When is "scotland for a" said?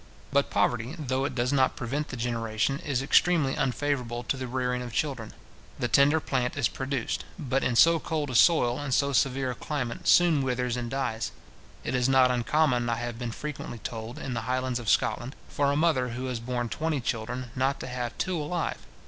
14.89-15.75